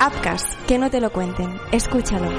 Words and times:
Upcast, 0.00 0.54
que 0.66 0.78
no 0.78 0.90
te 0.90 1.00
lo 1.00 1.10
cuenten. 1.10 1.56
Escúchalo. 1.72 2.30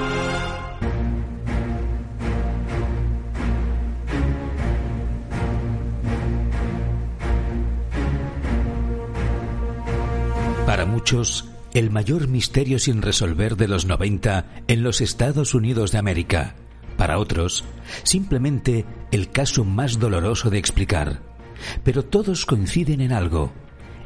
Para 10.64 10.86
muchos, 10.86 11.50
el 11.74 11.90
mayor 11.90 12.28
misterio 12.28 12.78
sin 12.78 13.02
resolver 13.02 13.56
de 13.56 13.68
los 13.68 13.84
90 13.84 14.46
en 14.66 14.82
los 14.82 15.02
Estados 15.02 15.52
Unidos 15.52 15.92
de 15.92 15.98
América. 15.98 16.54
Para 16.96 17.18
otros, 17.18 17.64
simplemente 18.04 18.86
el 19.10 19.30
caso 19.30 19.64
más 19.64 19.98
doloroso 19.98 20.48
de 20.48 20.58
explicar. 20.58 21.20
Pero 21.84 22.04
todos 22.04 22.46
coinciden 22.46 23.02
en 23.02 23.12
algo. 23.12 23.52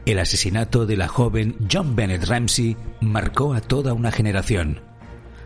El 0.07 0.19
asesinato 0.19 0.85
de 0.85 0.99
la 0.99 1.09
joven 1.09 1.57
John 1.71 1.97
Bennett 1.97 2.25
Ramsey 2.25 2.77
marcó 3.01 3.55
a 3.55 3.63
toda 3.63 3.95
una 3.95 4.13
generación. 4.13 4.81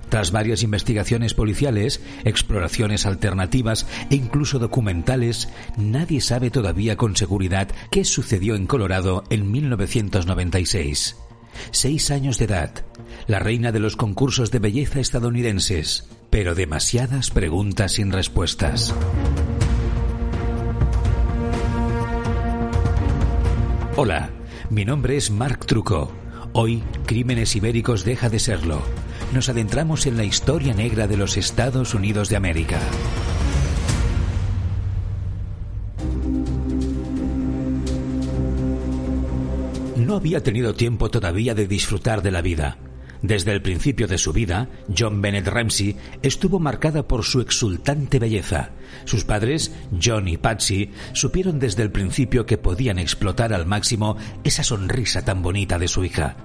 Tras 0.08 0.32
varias 0.32 0.62
investigaciones 0.62 1.34
policiales, 1.34 2.00
exploraciones 2.24 3.06
alternativas 3.06 3.86
e 4.10 4.16
incluso 4.16 4.58
documentales, 4.58 5.48
nadie 5.76 6.20
sabe 6.20 6.50
todavía 6.50 6.96
con 6.96 7.14
seguridad 7.14 7.68
qué 7.90 8.04
sucedió 8.04 8.56
en 8.56 8.66
Colorado 8.66 9.22
en 9.30 9.50
1996. 9.50 11.16
Seis 11.70 12.10
años 12.10 12.38
de 12.38 12.46
edad, 12.46 12.84
la 13.26 13.38
reina 13.38 13.70
de 13.70 13.80
los 13.80 13.96
concursos 13.96 14.50
de 14.50 14.58
belleza 14.58 14.98
estadounidenses, 14.98 16.08
pero 16.30 16.54
demasiadas 16.54 17.30
preguntas 17.30 17.92
sin 17.92 18.10
respuestas. 18.12 18.94
Hola, 23.96 24.30
mi 24.70 24.84
nombre 24.84 25.16
es 25.16 25.30
Mark 25.30 25.64
Truco. 25.66 26.12
Hoy, 26.52 26.82
Crímenes 27.06 27.56
Ibéricos 27.56 28.04
deja 28.04 28.28
de 28.28 28.38
serlo. 28.38 28.82
Nos 29.32 29.48
adentramos 29.48 30.06
en 30.06 30.16
la 30.16 30.24
historia 30.24 30.74
negra 30.74 31.06
de 31.06 31.16
los 31.16 31.36
Estados 31.36 31.94
Unidos 31.94 32.28
de 32.28 32.36
América. 32.36 32.78
No 39.96 40.16
había 40.16 40.42
tenido 40.42 40.74
tiempo 40.74 41.10
todavía 41.10 41.54
de 41.54 41.66
disfrutar 41.66 42.22
de 42.22 42.30
la 42.30 42.42
vida. 42.42 42.78
Desde 43.22 43.52
el 43.52 43.62
principio 43.62 44.06
de 44.06 44.18
su 44.18 44.32
vida, 44.32 44.68
John 44.96 45.20
Bennett 45.20 45.48
Ramsey 45.48 45.96
estuvo 46.22 46.60
marcada 46.60 47.08
por 47.08 47.24
su 47.24 47.40
exultante 47.40 48.18
belleza. 48.18 48.70
Sus 49.04 49.24
padres, 49.24 49.72
John 50.00 50.28
y 50.28 50.36
Patsy, 50.36 50.90
supieron 51.12 51.58
desde 51.58 51.82
el 51.82 51.90
principio 51.90 52.46
que 52.46 52.58
podían 52.58 52.98
explotar 52.98 53.52
al 53.52 53.66
máximo 53.66 54.16
esa 54.44 54.62
sonrisa 54.62 55.24
tan 55.24 55.42
bonita 55.42 55.78
de 55.78 55.88
su 55.88 56.04
hija. 56.04 56.36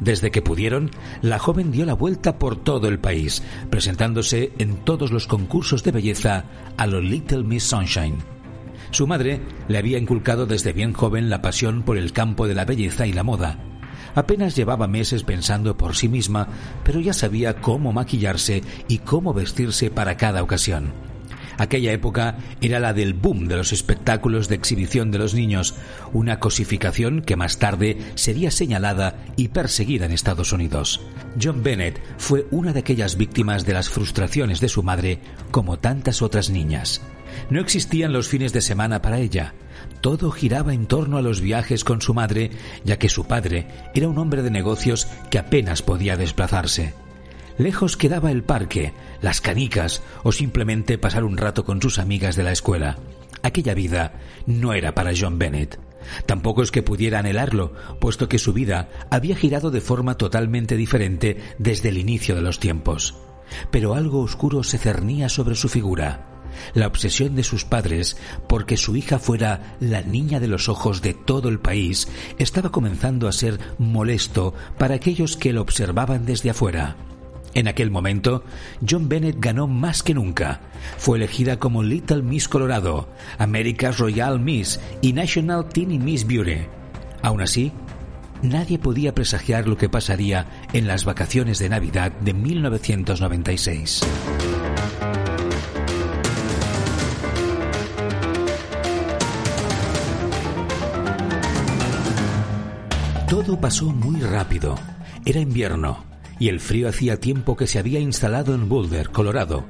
Desde 0.00 0.30
que 0.30 0.42
pudieron, 0.42 0.90
la 1.20 1.38
joven 1.38 1.70
dio 1.70 1.84
la 1.84 1.94
vuelta 1.94 2.38
por 2.38 2.56
todo 2.56 2.88
el 2.88 2.98
país, 2.98 3.42
presentándose 3.70 4.52
en 4.58 4.76
todos 4.76 5.12
los 5.12 5.26
concursos 5.26 5.84
de 5.84 5.92
belleza 5.92 6.44
a 6.76 6.86
lo 6.86 7.00
Little 7.00 7.44
Miss 7.44 7.64
Sunshine. 7.64 8.16
Su 8.90 9.06
madre 9.06 9.40
le 9.68 9.78
había 9.78 9.98
inculcado 9.98 10.46
desde 10.46 10.72
bien 10.72 10.92
joven 10.92 11.30
la 11.30 11.40
pasión 11.40 11.82
por 11.82 11.98
el 11.98 12.12
campo 12.12 12.48
de 12.48 12.54
la 12.54 12.64
belleza 12.64 13.06
y 13.06 13.12
la 13.12 13.22
moda. 13.22 13.71
Apenas 14.14 14.56
llevaba 14.56 14.86
meses 14.86 15.22
pensando 15.22 15.76
por 15.76 15.96
sí 15.96 16.08
misma, 16.08 16.48
pero 16.84 17.00
ya 17.00 17.12
sabía 17.12 17.60
cómo 17.60 17.92
maquillarse 17.92 18.62
y 18.88 18.98
cómo 18.98 19.32
vestirse 19.32 19.90
para 19.90 20.16
cada 20.16 20.42
ocasión. 20.42 21.11
Aquella 21.58 21.92
época 21.92 22.36
era 22.60 22.80
la 22.80 22.92
del 22.92 23.14
boom 23.14 23.48
de 23.48 23.56
los 23.56 23.72
espectáculos 23.72 24.48
de 24.48 24.54
exhibición 24.56 25.10
de 25.10 25.18
los 25.18 25.34
niños, 25.34 25.74
una 26.12 26.38
cosificación 26.38 27.22
que 27.22 27.36
más 27.36 27.58
tarde 27.58 27.98
sería 28.14 28.50
señalada 28.50 29.16
y 29.36 29.48
perseguida 29.48 30.06
en 30.06 30.12
Estados 30.12 30.52
Unidos. 30.52 31.00
John 31.40 31.62
Bennett 31.62 32.00
fue 32.18 32.46
una 32.50 32.72
de 32.72 32.80
aquellas 32.80 33.16
víctimas 33.16 33.64
de 33.64 33.74
las 33.74 33.88
frustraciones 33.88 34.60
de 34.60 34.68
su 34.68 34.82
madre, 34.82 35.20
como 35.50 35.78
tantas 35.78 36.22
otras 36.22 36.50
niñas. 36.50 37.00
No 37.50 37.60
existían 37.60 38.12
los 38.12 38.28
fines 38.28 38.52
de 38.52 38.60
semana 38.60 39.02
para 39.02 39.18
ella. 39.18 39.54
Todo 40.00 40.30
giraba 40.30 40.74
en 40.74 40.86
torno 40.86 41.16
a 41.16 41.22
los 41.22 41.40
viajes 41.40 41.84
con 41.84 42.00
su 42.00 42.14
madre, 42.14 42.50
ya 42.84 42.98
que 42.98 43.08
su 43.08 43.24
padre 43.24 43.66
era 43.94 44.08
un 44.08 44.18
hombre 44.18 44.42
de 44.42 44.50
negocios 44.50 45.06
que 45.30 45.38
apenas 45.38 45.82
podía 45.82 46.16
desplazarse. 46.16 46.94
Lejos 47.58 47.96
quedaba 47.96 48.30
el 48.30 48.42
parque, 48.42 48.92
las 49.20 49.40
canicas 49.40 50.02
o 50.22 50.32
simplemente 50.32 50.98
pasar 50.98 51.24
un 51.24 51.36
rato 51.36 51.64
con 51.64 51.80
sus 51.82 51.98
amigas 51.98 52.36
de 52.36 52.42
la 52.42 52.52
escuela. 52.52 52.98
Aquella 53.42 53.74
vida 53.74 54.14
no 54.46 54.72
era 54.72 54.94
para 54.94 55.12
John 55.18 55.38
Bennett. 55.38 55.78
Tampoco 56.26 56.62
es 56.62 56.70
que 56.70 56.82
pudiera 56.82 57.20
anhelarlo, 57.20 57.72
puesto 58.00 58.28
que 58.28 58.38
su 58.38 58.52
vida 58.52 58.88
había 59.10 59.36
girado 59.36 59.70
de 59.70 59.80
forma 59.80 60.16
totalmente 60.16 60.76
diferente 60.76 61.38
desde 61.58 61.90
el 61.90 61.98
inicio 61.98 62.34
de 62.34 62.42
los 62.42 62.58
tiempos. 62.58 63.16
Pero 63.70 63.94
algo 63.94 64.20
oscuro 64.20 64.64
se 64.64 64.78
cernía 64.78 65.28
sobre 65.28 65.54
su 65.54 65.68
figura. 65.68 66.28
La 66.74 66.86
obsesión 66.86 67.34
de 67.34 67.44
sus 67.44 67.64
padres 67.64 68.16
porque 68.48 68.76
su 68.76 68.96
hija 68.96 69.18
fuera 69.18 69.76
la 69.80 70.02
niña 70.02 70.40
de 70.40 70.48
los 70.48 70.68
ojos 70.68 71.02
de 71.02 71.14
todo 71.14 71.48
el 71.48 71.60
país 71.60 72.08
estaba 72.38 72.70
comenzando 72.70 73.28
a 73.28 73.32
ser 73.32 73.58
molesto 73.78 74.54
para 74.78 74.96
aquellos 74.96 75.36
que 75.36 75.52
lo 75.52 75.62
observaban 75.62 76.26
desde 76.26 76.50
afuera. 76.50 76.96
En 77.54 77.68
aquel 77.68 77.90
momento, 77.90 78.44
John 78.88 79.08
Bennett 79.08 79.36
ganó 79.38 79.66
más 79.66 80.02
que 80.02 80.14
nunca. 80.14 80.60
Fue 80.96 81.18
elegida 81.18 81.58
como 81.58 81.82
Little 81.82 82.22
Miss 82.22 82.48
Colorado, 82.48 83.08
America's 83.38 83.98
Royal 83.98 84.40
Miss 84.40 84.80
y 85.02 85.12
National 85.12 85.68
Teeny 85.68 85.98
Miss 85.98 86.26
Beauty. 86.26 86.62
Aún 87.20 87.42
así, 87.42 87.72
nadie 88.42 88.78
podía 88.78 89.14
presagiar 89.14 89.68
lo 89.68 89.76
que 89.76 89.90
pasaría 89.90 90.46
en 90.72 90.86
las 90.86 91.04
vacaciones 91.04 91.58
de 91.58 91.68
Navidad 91.68 92.12
de 92.12 92.32
1996. 92.32 94.00
Todo 103.28 103.60
pasó 103.60 103.86
muy 103.86 104.20
rápido. 104.20 104.74
Era 105.24 105.40
invierno 105.40 106.11
y 106.38 106.48
el 106.48 106.60
frío 106.60 106.88
hacía 106.88 107.18
tiempo 107.18 107.56
que 107.56 107.66
se 107.66 107.78
había 107.78 108.00
instalado 108.00 108.54
en 108.54 108.68
Boulder, 108.68 109.10
Colorado. 109.10 109.64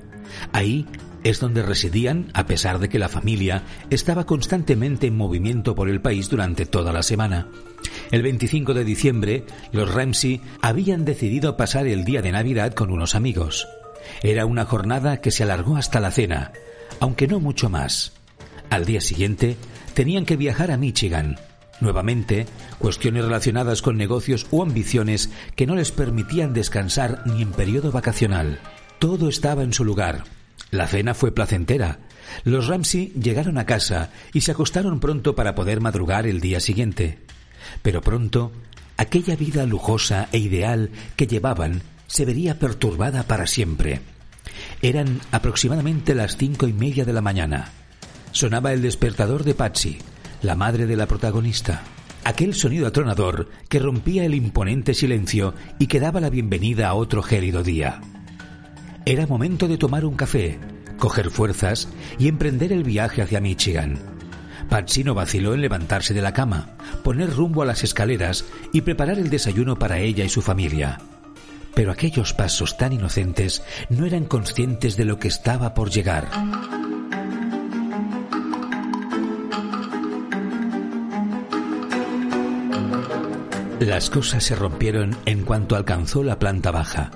Ahí 0.53 0.87
es 1.25 1.41
donde 1.41 1.63
residían, 1.63 2.31
a 2.35 2.47
pesar 2.47 2.79
de 2.79 2.89
que 2.89 2.99
la 2.99 3.09
familia 3.09 3.63
estaba 3.91 4.25
constantemente 4.25 5.07
en 5.07 5.17
movimiento 5.17 5.75
por 5.75 5.89
el 5.89 6.01
país 6.01 6.29
durante 6.29 6.67
toda 6.67 6.93
la 6.93 7.03
semana. 7.03 7.49
El 8.11 8.23
25 8.23 8.75
de 8.75 8.85
diciembre, 8.85 9.45
los 9.73 9.93
Ramsey 9.93 10.41
habían 10.61 11.05
decidido 11.05 11.57
pasar 11.57 11.87
el 11.87 12.05
día 12.05 12.23
de 12.23 12.33
Navidad 12.33 12.75
con 12.75 12.91
unos 12.91 13.15
amigos. 13.15 13.69
Era 14.23 14.47
una 14.47 14.65
jornada 14.65 15.21
que 15.21 15.31
se 15.31 15.45
alargó 15.45 15.77
hasta 15.77 16.01
la 16.01 16.11
cena, 16.11 16.53
aunque 17.01 17.29
no 17.29 17.41
mucho 17.41 17.71
más. 17.71 18.13
Al 18.71 18.85
día 18.85 19.01
siguiente, 19.01 19.57
tenían 19.95 20.25
que 20.25 20.37
viajar 20.37 20.71
a 20.71 20.77
Michigan, 20.77 21.39
Nuevamente, 21.83 22.47
cuestiones 22.79 23.25
relacionadas 23.25 23.83
con 23.83 23.97
negocios 23.97 24.47
o 24.53 24.63
ambiciones 24.63 25.31
que 25.57 25.67
no 25.67 25.75
les 25.75 25.91
permitían 25.91 26.53
descansar 26.53 27.25
ni 27.27 27.43
en 27.43 27.51
periodo 27.51 27.91
vacacional. 27.91 28.61
Todo 29.01 29.29
estaba 29.29 29.65
en 29.65 29.73
su 29.73 29.85
lugar. 29.85 30.23
La 30.71 30.87
cena 30.87 31.13
fue 31.13 31.33
placentera. 31.33 31.99
Los 32.45 32.69
Ramsey 32.69 33.13
llegaron 33.21 33.59
a 33.59 33.67
casa 33.67 34.11
y 34.33 34.43
se 34.43 34.53
acostaron 34.53 35.01
pronto 35.01 35.35
para 35.35 35.57
poder 35.57 35.81
madrugar 35.81 36.29
el 36.29 36.41
día 36.41 36.61
siguiente. 36.61 37.19
Pero 37.83 38.01
pronto, 38.01 38.53
aquella 38.97 39.35
vida 39.35 39.67
lujosa 39.67 40.29
e 40.31 40.39
ideal 40.39 40.91
que 41.17 41.27
llevaban 41.27 41.83
se 42.07 42.25
vería 42.25 42.61
perturbada 42.61 43.25
para 43.25 43.49
siempre. 43.49 44.03
Eran 44.83 45.19
aproximadamente 45.33 46.15
las 46.15 46.37
cinco 46.37 46.69
y 46.69 46.73
media 46.73 47.05
de 47.05 47.13
la 47.13 47.23
mañana. 47.23 47.73
Sonaba 48.31 48.73
el 48.73 48.83
despertador 48.83 49.43
de 49.43 49.55
Patsy 49.55 49.99
la 50.43 50.57
madre 50.57 50.87
de 50.87 50.97
la 50.97 51.07
protagonista. 51.07 51.83
Aquel 52.25 52.55
sonido 52.55 52.87
atronador 52.87 53.49
que 53.69 53.79
rompía 53.79 54.25
el 54.25 54.35
imponente 54.35 54.95
silencio 54.95 55.55
y 55.79 55.87
que 55.87 56.01
daba 56.01 56.21
la 56.21 56.31
bienvenida 56.31 56.89
a 56.89 56.95
otro 56.95 57.23
gélido 57.23 57.63
día. 57.63 58.01
Era 59.07 59.27
momento 59.27 59.69
de 59.69 59.79
tomar 59.79 60.05
un 60.05 60.15
café, 60.15 60.59
coger 60.99 61.31
fuerzas 61.31 61.89
y 62.19 62.29
emprender 62.29 62.73
el 62.73 62.85
viaje 62.85 63.23
hacia 63.23 63.41
Michigan. 63.41 63.99
Patsy 64.69 65.05
no 65.05 65.15
vaciló 65.15 65.55
en 65.55 65.61
levantarse 65.61 66.15
de 66.15 66.23
la 66.23 66.33
cama, 66.33 66.77
poner 67.03 67.31
rumbo 67.31 67.63
a 67.63 67.67
las 67.67 67.85
escaleras 67.85 68.45
y 68.73 68.81
preparar 68.83 69.19
el 69.19 69.31
desayuno 69.31 69.79
para 69.79 69.99
ella 69.99 70.25
y 70.25 70.29
su 70.29 70.43
familia. 70.43 70.99
Pero 71.75 71.91
aquellos 71.91 72.33
pasos 72.33 72.77
tan 72.77 72.93
inocentes 72.93 73.63
no 73.91 74.07
eran 74.07 74.25
conscientes 74.25 74.97
de 74.97 75.05
lo 75.05 75.19
que 75.19 75.29
estaba 75.29 75.75
por 75.75 75.91
llegar. 75.91 76.29
Las 83.87 84.11
cosas 84.11 84.45
se 84.45 84.55
rompieron 84.55 85.17
en 85.27 85.45
cuanto 85.45 85.75
alcanzó 85.75 86.23
la 86.23 86.39
planta 86.39 86.71
baja. 86.71 87.11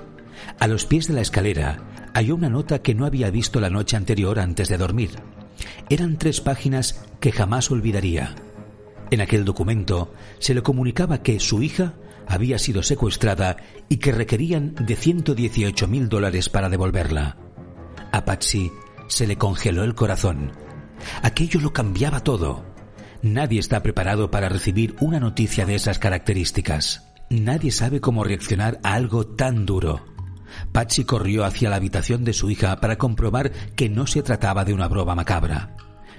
A 0.59 0.67
los 0.67 0.85
pies 0.85 1.07
de 1.07 1.13
la 1.13 1.21
escalera 1.21 1.79
halló 2.13 2.35
una 2.35 2.49
nota 2.49 2.81
que 2.81 2.93
no 2.93 3.05
había 3.05 3.31
visto 3.31 3.61
la 3.61 3.69
noche 3.69 3.95
anterior 3.95 4.37
antes 4.37 4.67
de 4.67 4.77
dormir. 4.77 5.11
Eran 5.89 6.17
tres 6.17 6.41
páginas 6.41 7.05
que 7.21 7.31
jamás 7.31 7.71
olvidaría. 7.71 8.35
En 9.11 9.21
aquel 9.21 9.45
documento 9.45 10.13
se 10.39 10.53
le 10.53 10.61
comunicaba 10.61 11.23
que 11.23 11.39
su 11.39 11.63
hija 11.63 11.93
había 12.27 12.59
sido 12.59 12.83
secuestrada 12.83 13.55
y 13.87 13.97
que 13.97 14.11
requerían 14.11 14.75
de 14.75 14.97
118 14.97 15.87
mil 15.87 16.09
dólares 16.09 16.49
para 16.49 16.67
devolverla. 16.67 17.37
A 18.11 18.25
Patsy 18.25 18.73
se 19.07 19.25
le 19.25 19.37
congeló 19.37 19.85
el 19.85 19.95
corazón. 19.95 20.51
Aquello 21.21 21.61
lo 21.61 21.71
cambiaba 21.71 22.19
todo. 22.19 22.76
Nadie 23.21 23.59
está 23.59 23.81
preparado 23.81 24.31
para 24.31 24.49
recibir 24.49 24.95
una 24.99 25.19
noticia 25.19 25.65
de 25.65 25.75
esas 25.75 25.99
características. 25.99 27.03
Nadie 27.29 27.71
sabe 27.71 27.99
cómo 27.99 28.23
reaccionar 28.23 28.79
a 28.83 28.93
algo 28.93 29.25
tan 29.27 29.65
duro. 29.65 30.05
Patsy 30.71 31.03
corrió 31.03 31.43
hacia 31.43 31.69
la 31.69 31.75
habitación 31.75 32.23
de 32.23 32.33
su 32.33 32.49
hija 32.49 32.79
para 32.79 32.97
comprobar 32.97 33.51
que 33.75 33.89
no 33.89 34.07
se 34.07 34.23
trataba 34.23 34.65
de 34.65 34.73
una 34.73 34.87
broma 34.87 35.15
macabra. 35.15 35.75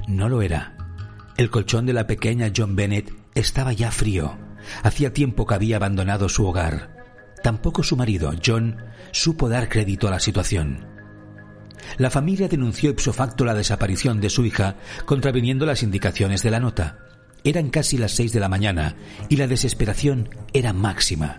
No 0.07 0.29
lo 0.29 0.43
era. 0.43 0.77
El 1.37 1.51
colchón 1.51 1.87
de 1.87 1.93
la 1.93 2.07
pequeña 2.07 2.53
John 2.55 2.77
Bennett 2.77 3.13
estaba 3.35 3.73
ya 3.73 3.91
frío. 3.91 4.37
Hacía 4.83 5.13
tiempo 5.13 5.47
que 5.47 5.55
había 5.55 5.77
abandonado 5.77 6.29
su 6.29 6.47
hogar. 6.47 6.97
Tampoco 7.43 7.83
su 7.83 7.97
marido, 7.97 8.33
John, 8.45 8.77
supo 9.13 9.49
dar 9.49 9.69
crédito 9.69 10.09
a 10.09 10.11
la 10.11 10.21
situación. 10.21 10.98
La 11.97 12.11
familia 12.11 12.49
denunció 12.49 12.91
ipso 12.91 13.13
facto 13.13 13.45
la 13.45 13.55
desaparición 13.55 14.21
de 14.21 14.31
su 14.31 14.45
hija, 14.45 14.77
contraviniendo 15.05 15.67
las 15.67 15.83
indicaciones 15.83 16.43
de 16.43 16.51
la 16.51 16.61
nota. 16.61 16.99
Eran 17.45 17.71
casi 17.71 17.99
las 17.99 18.13
seis 18.13 18.33
de 18.33 18.41
la 18.41 18.49
mañana 18.49 18.97
y 19.29 19.37
la 19.37 19.47
desesperación 19.47 20.29
era 20.53 20.73
máxima. 20.73 21.37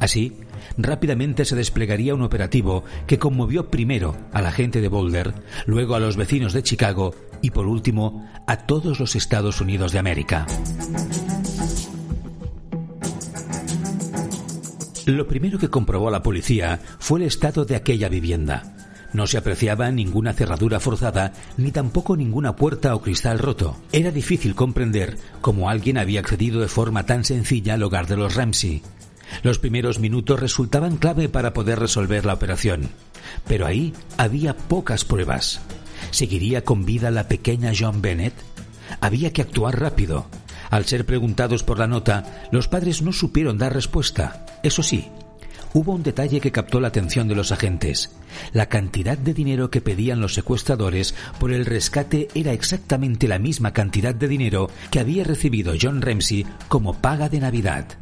Así, 0.00 0.36
rápidamente 0.76 1.44
se 1.44 1.56
desplegaría 1.56 2.14
un 2.14 2.22
operativo 2.22 2.84
que 3.06 3.18
conmovió 3.18 3.70
primero 3.70 4.16
a 4.32 4.42
la 4.42 4.50
gente 4.50 4.80
de 4.80 4.88
Boulder, 4.88 5.32
luego 5.66 5.94
a 5.94 6.00
los 6.00 6.16
vecinos 6.16 6.52
de 6.52 6.62
Chicago 6.62 7.14
y 7.42 7.50
por 7.50 7.66
último 7.66 8.28
a 8.46 8.66
todos 8.66 8.98
los 8.98 9.14
Estados 9.14 9.60
Unidos 9.60 9.92
de 9.92 9.98
América. 9.98 10.46
Lo 15.06 15.26
primero 15.26 15.58
que 15.58 15.68
comprobó 15.68 16.10
la 16.10 16.22
policía 16.22 16.80
fue 16.98 17.20
el 17.20 17.26
estado 17.26 17.64
de 17.64 17.74
aquella 17.74 18.08
vivienda. 18.08 18.81
No 19.12 19.26
se 19.26 19.36
apreciaba 19.36 19.90
ninguna 19.90 20.32
cerradura 20.32 20.80
forzada 20.80 21.32
ni 21.56 21.70
tampoco 21.70 22.16
ninguna 22.16 22.56
puerta 22.56 22.94
o 22.94 23.02
cristal 23.02 23.38
roto. 23.38 23.76
Era 23.92 24.10
difícil 24.10 24.54
comprender 24.54 25.18
cómo 25.40 25.68
alguien 25.68 25.98
había 25.98 26.20
accedido 26.20 26.60
de 26.60 26.68
forma 26.68 27.04
tan 27.04 27.24
sencilla 27.24 27.74
al 27.74 27.82
hogar 27.82 28.06
de 28.06 28.16
los 28.16 28.34
Ramsey. 28.34 28.82
Los 29.42 29.58
primeros 29.58 29.98
minutos 29.98 30.40
resultaban 30.40 30.96
clave 30.96 31.28
para 31.28 31.52
poder 31.52 31.78
resolver 31.78 32.26
la 32.26 32.34
operación, 32.34 32.88
pero 33.46 33.66
ahí 33.66 33.94
había 34.16 34.56
pocas 34.56 35.04
pruebas. 35.04 35.60
¿Seguiría 36.10 36.64
con 36.64 36.84
vida 36.84 37.10
la 37.10 37.28
pequeña 37.28 37.72
John 37.78 38.02
Bennett? 38.02 38.34
Había 39.00 39.32
que 39.32 39.42
actuar 39.42 39.80
rápido. 39.80 40.26
Al 40.70 40.84
ser 40.86 41.04
preguntados 41.06 41.62
por 41.62 41.78
la 41.78 41.86
nota, 41.86 42.48
los 42.50 42.68
padres 42.68 43.02
no 43.02 43.12
supieron 43.12 43.58
dar 43.58 43.74
respuesta. 43.74 44.46
Eso 44.62 44.82
sí, 44.82 45.08
hubo 45.74 45.92
un 45.92 46.02
detalle 46.02 46.40
que 46.40 46.52
captó 46.52 46.80
la 46.80 46.88
atención 46.88 47.28
de 47.28 47.34
los 47.34 47.52
agentes. 47.52 48.14
La 48.52 48.66
cantidad 48.66 49.18
de 49.18 49.34
dinero 49.34 49.70
que 49.70 49.80
pedían 49.80 50.20
los 50.20 50.34
secuestradores 50.34 51.14
por 51.38 51.52
el 51.52 51.66
rescate 51.66 52.28
era 52.34 52.52
exactamente 52.52 53.28
la 53.28 53.38
misma 53.38 53.72
cantidad 53.72 54.14
de 54.14 54.28
dinero 54.28 54.70
que 54.90 55.00
había 55.00 55.24
recibido 55.24 55.74
John 55.80 56.02
Ramsey 56.02 56.46
como 56.68 56.94
paga 56.94 57.28
de 57.28 57.40
Navidad 57.40 57.98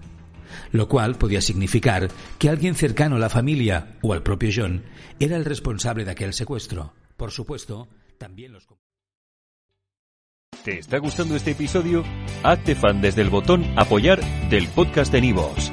lo 0.72 0.88
cual 0.88 1.16
podía 1.16 1.40
significar 1.40 2.08
que 2.38 2.48
alguien 2.48 2.74
cercano 2.74 3.16
a 3.16 3.18
la 3.18 3.28
familia 3.28 3.96
o 4.02 4.12
al 4.12 4.22
propio 4.22 4.50
John 4.54 4.84
era 5.18 5.36
el 5.36 5.44
responsable 5.44 6.04
de 6.04 6.12
aquel 6.12 6.32
secuestro. 6.32 6.94
Por 7.16 7.30
supuesto, 7.30 7.88
también 8.18 8.52
los... 8.52 8.66
¿Te 10.64 10.78
está 10.78 10.98
gustando 10.98 11.36
este 11.36 11.52
episodio? 11.52 12.04
Hazte 12.42 12.74
fan 12.74 13.00
desde 13.00 13.22
el 13.22 13.30
botón 13.30 13.64
apoyar 13.76 14.20
del 14.50 14.68
podcast 14.68 15.12
de 15.12 15.20
Nivos. 15.22 15.72